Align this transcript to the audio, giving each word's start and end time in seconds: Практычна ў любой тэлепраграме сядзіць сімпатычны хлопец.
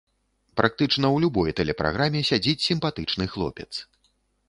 Практычна 0.61 1.05
ў 1.11 1.17
любой 1.27 1.55
тэлепраграме 1.61 2.25
сядзіць 2.33 2.65
сімпатычны 2.69 3.25
хлопец. 3.37 3.71